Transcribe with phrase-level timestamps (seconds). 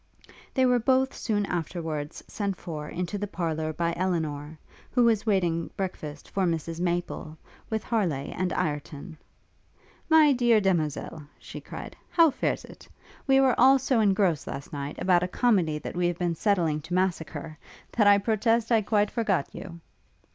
[0.55, 4.57] They were both soon afterwards sent for into the parlour by Elinor,
[4.89, 6.79] who was waiting breakfast for Mrs.
[6.79, 7.37] Maple,
[7.69, 9.15] with Harleigh and Ireton.
[10.09, 12.87] 'My dear demoiselle,' she cried, 'how fares it?
[13.27, 16.81] We were all so engrossed last night, about a comedy that we have been settling
[16.81, 17.55] to massacre,
[17.91, 19.81] that I protest I quite forgot you.'